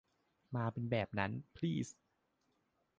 [0.55, 1.89] มาเป็นแบบนั้น พลีส